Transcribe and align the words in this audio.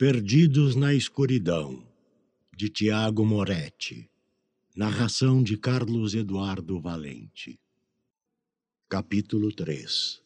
Perdidos 0.00 0.76
na 0.76 0.94
Escuridão, 0.94 1.86
de 2.56 2.70
Tiago 2.70 3.22
Moretti. 3.22 4.08
Narração 4.74 5.42
de 5.42 5.58
Carlos 5.58 6.14
Eduardo 6.14 6.80
Valente. 6.80 7.60
Capítulo 8.88 9.52
3 9.52 10.22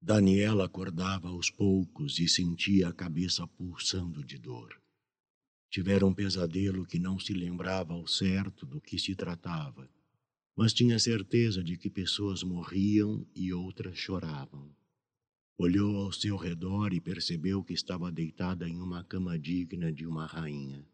Daniela 0.00 0.64
acordava 0.64 1.28
aos 1.28 1.48
poucos 1.48 2.18
e 2.18 2.26
sentia 2.26 2.88
a 2.88 2.92
cabeça 2.92 3.46
pulsando 3.46 4.24
de 4.24 4.36
dor. 4.36 4.76
Tivera 5.70 6.04
um 6.04 6.12
pesadelo 6.12 6.84
que 6.84 6.98
não 6.98 7.20
se 7.20 7.32
lembrava 7.32 7.94
ao 7.94 8.08
certo 8.08 8.66
do 8.66 8.80
que 8.80 8.98
se 8.98 9.14
tratava, 9.14 9.88
mas 10.56 10.72
tinha 10.72 10.98
certeza 10.98 11.62
de 11.62 11.76
que 11.76 11.88
pessoas 11.88 12.42
morriam 12.42 13.24
e 13.32 13.52
outras 13.52 13.96
choravam. 13.96 14.74
Olhou 15.64 15.94
ao 15.98 16.10
seu 16.10 16.36
redor 16.36 16.92
e 16.92 17.00
percebeu 17.00 17.62
que 17.62 17.72
estava 17.72 18.10
deitada 18.10 18.68
em 18.68 18.80
uma 18.80 19.04
cama 19.04 19.38
digna 19.38 19.92
de 19.92 20.04
uma 20.04 20.26
rainha. 20.26 20.84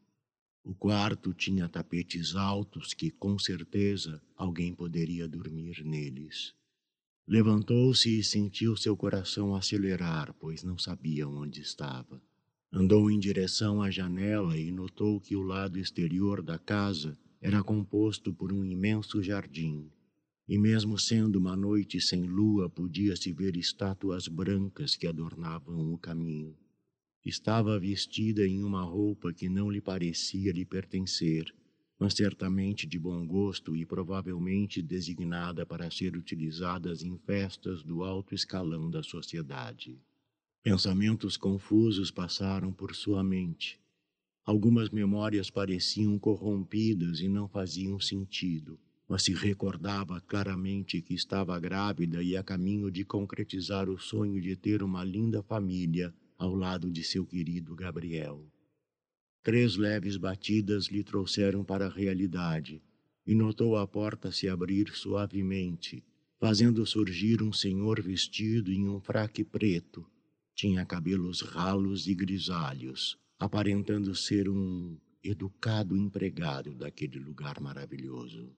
O 0.62 0.74
quarto 0.74 1.32
tinha 1.32 1.66
tapetes 1.70 2.36
altos 2.36 2.92
que, 2.92 3.10
com 3.10 3.38
certeza, 3.38 4.20
alguém 4.36 4.74
poderia 4.74 5.26
dormir 5.26 5.82
neles. 5.86 6.52
Levantou-se 7.26 8.18
e 8.18 8.22
sentiu 8.22 8.76
seu 8.76 8.94
coração 8.94 9.56
acelerar, 9.56 10.34
pois 10.34 10.62
não 10.62 10.76
sabia 10.76 11.26
onde 11.26 11.62
estava. 11.62 12.22
Andou 12.70 13.10
em 13.10 13.18
direção 13.18 13.80
à 13.80 13.90
janela 13.90 14.54
e 14.58 14.70
notou 14.70 15.18
que 15.18 15.34
o 15.34 15.40
lado 15.40 15.78
exterior 15.78 16.42
da 16.42 16.58
casa 16.58 17.18
era 17.40 17.64
composto 17.64 18.34
por 18.34 18.52
um 18.52 18.62
imenso 18.62 19.22
jardim 19.22 19.90
e 20.48 20.56
mesmo 20.56 20.98
sendo 20.98 21.36
uma 21.38 21.54
noite 21.54 22.00
sem 22.00 22.22
lua, 22.22 22.70
podia-se 22.70 23.30
ver 23.34 23.54
estátuas 23.54 24.26
brancas 24.26 24.96
que 24.96 25.06
adornavam 25.06 25.92
o 25.92 25.98
caminho. 25.98 26.56
Estava 27.22 27.78
vestida 27.78 28.46
em 28.46 28.64
uma 28.64 28.82
roupa 28.82 29.30
que 29.30 29.46
não 29.46 29.70
lhe 29.70 29.82
parecia 29.82 30.50
lhe 30.50 30.64
pertencer, 30.64 31.54
mas 31.98 32.14
certamente 32.14 32.86
de 32.86 32.98
bom 32.98 33.26
gosto 33.26 33.76
e 33.76 33.84
provavelmente 33.84 34.80
designada 34.80 35.66
para 35.66 35.90
ser 35.90 36.16
utilizada 36.16 36.94
em 37.04 37.18
festas 37.18 37.82
do 37.82 38.02
alto 38.02 38.34
escalão 38.34 38.88
da 38.88 39.02
sociedade. 39.02 40.00
Pensamentos 40.62 41.36
confusos 41.36 42.10
passaram 42.10 42.72
por 42.72 42.94
sua 42.94 43.22
mente. 43.22 43.78
Algumas 44.46 44.88
memórias 44.88 45.50
pareciam 45.50 46.18
corrompidas 46.18 47.20
e 47.20 47.28
não 47.28 47.46
faziam 47.46 48.00
sentido 48.00 48.78
mas 49.08 49.22
se 49.22 49.32
recordava 49.32 50.20
claramente 50.20 51.00
que 51.00 51.14
estava 51.14 51.58
grávida 51.58 52.22
e 52.22 52.36
a 52.36 52.42
caminho 52.42 52.90
de 52.90 53.04
concretizar 53.04 53.88
o 53.88 53.98
sonho 53.98 54.40
de 54.40 54.54
ter 54.54 54.82
uma 54.82 55.02
linda 55.02 55.42
família 55.42 56.14
ao 56.36 56.54
lado 56.54 56.90
de 56.90 57.02
seu 57.02 57.24
querido 57.24 57.74
Gabriel. 57.74 58.46
Três 59.42 59.76
leves 59.76 60.18
batidas 60.18 60.88
lhe 60.88 61.02
trouxeram 61.02 61.64
para 61.64 61.86
a 61.86 61.90
realidade 61.90 62.82
e 63.26 63.34
notou 63.34 63.76
a 63.76 63.86
porta 63.86 64.30
se 64.30 64.48
abrir 64.48 64.90
suavemente, 64.94 66.04
fazendo 66.38 66.84
surgir 66.84 67.42
um 67.42 67.52
senhor 67.52 68.02
vestido 68.02 68.70
em 68.70 68.88
um 68.88 69.00
fraque 69.00 69.42
preto. 69.42 70.04
Tinha 70.54 70.84
cabelos 70.84 71.40
ralos 71.40 72.06
e 72.06 72.14
grisalhos, 72.14 73.18
aparentando 73.38 74.14
ser 74.14 74.48
um 74.48 74.98
educado 75.22 75.96
empregado 75.96 76.74
daquele 76.74 77.18
lugar 77.18 77.60
maravilhoso. 77.60 78.54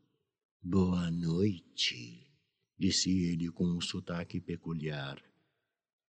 Boa 0.62 1.11
noite, 1.11 2.30
disse 2.78 3.11
ele 3.11 3.50
com 3.50 3.64
um 3.64 3.80
sotaque 3.80 4.42
peculiar. 4.42 5.19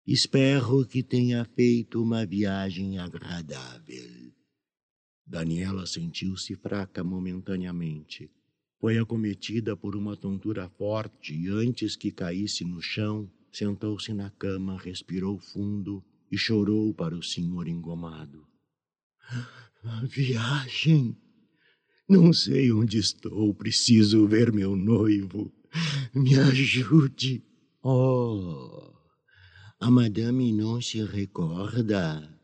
Espero 0.05 0.85
que 0.85 1.02
tenha 1.02 1.45
feito 1.45 2.03
uma 2.03 2.25
viagem 2.25 3.00
agradável. 3.00 4.33
Daniela 5.25 5.85
sentiu-se 5.85 6.55
fraca 6.55 7.05
momentaneamente. 7.05 8.30
Foi 8.81 8.97
acometida 8.97 9.77
por 9.77 9.95
uma 9.95 10.17
tontura 10.17 10.69
forte 10.72 11.34
e 11.34 11.47
antes 11.47 11.95
que 11.95 12.12
caísse 12.12 12.66
no 12.66 12.81
chão, 12.81 13.31
sentou-se 13.50 14.13
na 14.13 14.29
cama, 14.29 14.78
respirou 14.78 15.39
fundo 15.39 16.03
e 16.29 16.38
chorou 16.38 16.94
para 16.94 17.16
o 17.16 17.23
senhor 17.23 17.66
engomado. 17.69 18.45
A 19.85 20.06
viagem, 20.06 21.16
não 22.13 22.31
sei 22.31 22.72
onde 22.72 23.00
estou, 23.00 23.53
preciso 23.56 24.28
ver 24.28 24.53
meu 24.53 24.75
noivo. 24.75 25.51
Me 26.13 26.38
ajude. 26.38 27.44
Oh, 27.81 28.94
a 29.79 29.90
madame 29.90 30.53
não 30.53 30.79
se 30.79 31.03
recorda, 31.03 32.40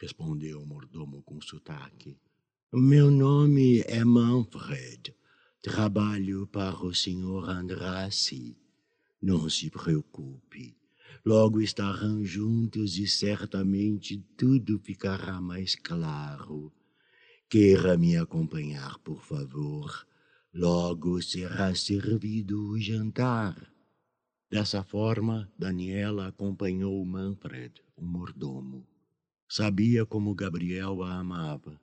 respondeu 0.00 0.62
o 0.62 0.66
mordomo 0.66 1.22
com 1.22 1.40
sotaque. 1.42 2.16
Meu 2.72 3.10
nome 3.10 3.80
é 3.80 4.02
Manfred. 4.02 5.14
Trabalho 5.62 6.46
para 6.46 6.84
o 6.84 6.94
senhor 6.94 7.48
Andrassi. 7.50 8.56
Não 9.20 9.48
se 9.48 9.70
preocupe. 9.70 10.74
Logo 11.24 11.60
estarão 11.60 12.24
juntos 12.24 12.96
e 12.96 13.06
certamente 13.06 14.18
tudo 14.36 14.80
ficará 14.80 15.40
mais 15.40 15.76
claro. 15.76 16.72
Queira 17.52 17.98
me 17.98 18.16
acompanhar, 18.16 18.98
por 19.00 19.22
favor. 19.22 20.06
Logo 20.54 21.20
será 21.20 21.74
servido 21.74 22.70
o 22.70 22.80
jantar. 22.80 23.70
Dessa 24.50 24.82
forma, 24.82 25.52
Daniela 25.58 26.28
acompanhou 26.28 27.04
Manfred, 27.04 27.74
o 27.94 28.06
mordomo. 28.06 28.86
Sabia 29.46 30.06
como 30.06 30.34
Gabriel 30.34 31.02
a 31.02 31.18
amava. 31.18 31.78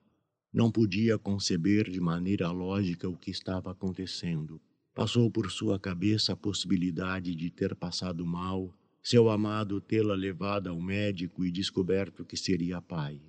Não 0.52 0.72
podia 0.72 1.16
conceber 1.16 1.88
de 1.88 2.00
maneira 2.00 2.50
lógica 2.50 3.08
o 3.08 3.16
que 3.16 3.30
estava 3.30 3.70
acontecendo. 3.70 4.60
Passou 4.92 5.30
por 5.30 5.52
sua 5.52 5.78
cabeça 5.78 6.32
a 6.32 6.36
possibilidade 6.36 7.32
de 7.36 7.48
ter 7.48 7.76
passado 7.76 8.26
mal, 8.26 8.76
seu 9.00 9.30
amado 9.30 9.80
tê-la 9.80 10.14
levado 10.14 10.66
ao 10.66 10.82
médico 10.82 11.44
e 11.44 11.52
descoberto 11.52 12.24
que 12.24 12.36
seria 12.36 12.82
pai 12.82 13.22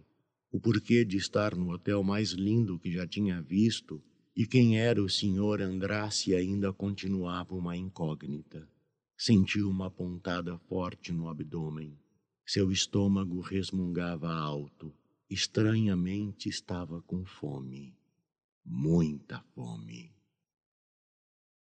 o 0.51 0.59
porquê 0.59 1.05
de 1.05 1.17
estar 1.17 1.55
no 1.55 1.71
hotel 1.71 2.03
mais 2.03 2.31
lindo 2.31 2.77
que 2.77 2.91
já 2.91 3.07
tinha 3.07 3.41
visto 3.41 4.01
e 4.35 4.45
quem 4.45 4.79
era 4.79 5.01
o 5.01 5.09
senhor 5.09 5.61
Andrace 5.61 6.33
ainda 6.35 6.73
continuava 6.73 7.55
uma 7.55 7.75
incógnita. 7.75 8.67
Sentiu 9.17 9.69
uma 9.69 9.89
pontada 9.89 10.57
forte 10.57 11.11
no 11.11 11.29
abdômen. 11.29 11.97
Seu 12.45 12.71
estômago 12.71 13.39
resmungava 13.39 14.33
alto. 14.33 14.93
Estranhamente 15.29 16.49
estava 16.49 17.01
com 17.01 17.23
fome. 17.25 17.93
Muita 18.65 19.41
fome. 19.53 20.11